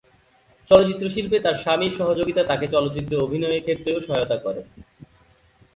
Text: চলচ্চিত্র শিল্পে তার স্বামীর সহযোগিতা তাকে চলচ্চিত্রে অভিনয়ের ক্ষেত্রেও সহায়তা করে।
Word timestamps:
চলচ্চিত্র 0.67 1.05
শিল্পে 1.09 1.37
তার 1.39 1.55
স্বামীর 1.55 1.93
সহযোগিতা 1.99 2.41
তাকে 2.43 2.65
চলচ্চিত্রে 2.67 3.15
অভিনয়ের 3.17 3.63
ক্ষেত্রেও 3.63 3.97
সহায়তা 3.99 4.37
করে। 4.37 4.61